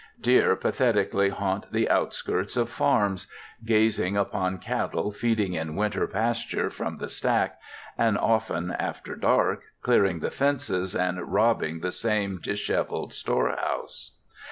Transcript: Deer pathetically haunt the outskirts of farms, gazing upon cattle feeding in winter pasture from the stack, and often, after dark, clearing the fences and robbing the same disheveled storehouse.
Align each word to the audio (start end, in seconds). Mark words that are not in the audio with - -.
Deer 0.19 0.55
pathetically 0.55 1.29
haunt 1.29 1.71
the 1.71 1.87
outskirts 1.87 2.57
of 2.57 2.71
farms, 2.71 3.27
gazing 3.63 4.17
upon 4.17 4.57
cattle 4.57 5.11
feeding 5.11 5.53
in 5.53 5.75
winter 5.75 6.07
pasture 6.07 6.71
from 6.71 6.95
the 6.95 7.07
stack, 7.07 7.59
and 7.99 8.17
often, 8.17 8.71
after 8.79 9.15
dark, 9.15 9.61
clearing 9.83 10.19
the 10.21 10.31
fences 10.31 10.95
and 10.95 11.31
robbing 11.31 11.81
the 11.81 11.91
same 11.91 12.39
disheveled 12.41 13.13
storehouse. 13.13 14.17